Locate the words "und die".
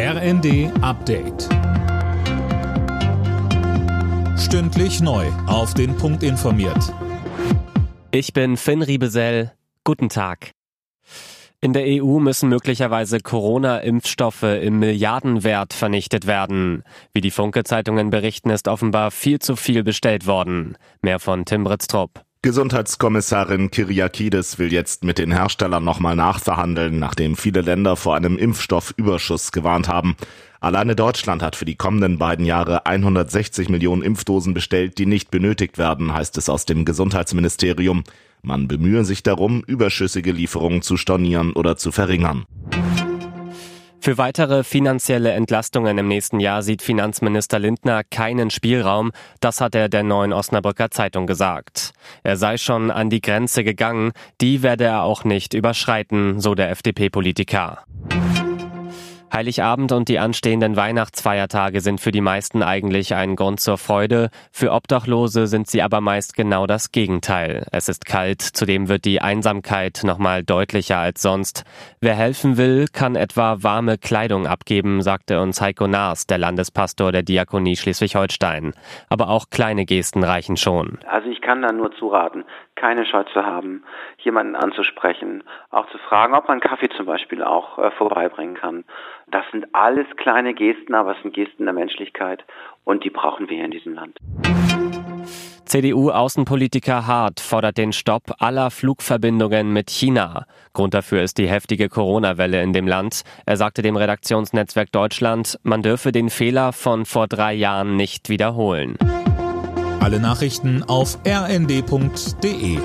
59.92-60.18, 92.84-93.10